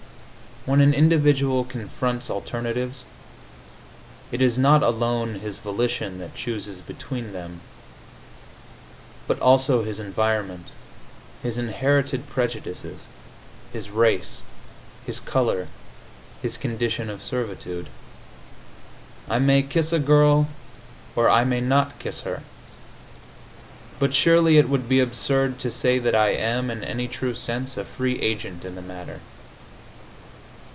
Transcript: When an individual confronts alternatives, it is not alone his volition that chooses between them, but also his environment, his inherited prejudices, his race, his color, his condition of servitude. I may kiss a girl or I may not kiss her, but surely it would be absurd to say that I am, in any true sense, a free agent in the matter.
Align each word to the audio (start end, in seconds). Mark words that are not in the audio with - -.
When 0.63 0.79
an 0.79 0.93
individual 0.93 1.63
confronts 1.63 2.29
alternatives, 2.29 3.03
it 4.31 4.43
is 4.43 4.59
not 4.59 4.83
alone 4.83 5.39
his 5.39 5.57
volition 5.57 6.19
that 6.19 6.35
chooses 6.35 6.81
between 6.81 7.33
them, 7.33 7.61
but 9.25 9.39
also 9.39 9.81
his 9.81 9.97
environment, 9.99 10.67
his 11.41 11.57
inherited 11.57 12.29
prejudices, 12.29 13.07
his 13.73 13.89
race, 13.89 14.43
his 15.03 15.19
color, 15.19 15.67
his 16.43 16.57
condition 16.59 17.09
of 17.09 17.23
servitude. 17.23 17.87
I 19.27 19.39
may 19.39 19.63
kiss 19.63 19.91
a 19.91 19.97
girl 19.97 20.47
or 21.15 21.27
I 21.27 21.43
may 21.43 21.59
not 21.61 21.97
kiss 21.97 22.21
her, 22.21 22.43
but 23.97 24.13
surely 24.13 24.59
it 24.59 24.69
would 24.69 24.87
be 24.87 24.99
absurd 24.99 25.57
to 25.61 25.71
say 25.71 25.97
that 25.97 26.13
I 26.13 26.29
am, 26.29 26.69
in 26.69 26.83
any 26.83 27.07
true 27.07 27.33
sense, 27.33 27.77
a 27.77 27.83
free 27.83 28.19
agent 28.21 28.63
in 28.63 28.75
the 28.75 28.83
matter. 28.83 29.21